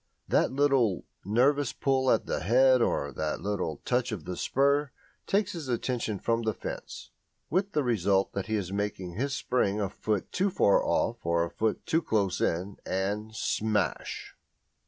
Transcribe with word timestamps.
That 0.27 0.51
little, 0.51 1.05
nervous 1.23 1.73
pull 1.73 2.09
at 2.09 2.27
his 2.27 2.41
head 2.41 2.81
or 2.81 3.11
that 3.11 3.39
little 3.39 3.81
touch 3.85 4.11
of 4.11 4.25
the 4.25 4.35
spur, 4.35 4.89
takes 5.27 5.51
his 5.51 5.67
attention 5.69 6.17
from 6.17 6.41
the 6.41 6.55
fence, 6.55 7.11
with 7.51 7.73
the 7.73 7.83
result 7.83 8.33
that 8.33 8.47
he 8.47 8.59
makes 8.71 8.97
his 8.97 9.35
spring 9.35 9.79
a 9.79 9.89
foot 9.91 10.31
too 10.31 10.49
far 10.49 10.83
off 10.83 11.23
or 11.23 11.45
a 11.45 11.51
foot 11.51 11.85
too 11.85 12.01
close 12.01 12.41
in, 12.41 12.77
and 12.83 13.35
smash! 13.35 14.33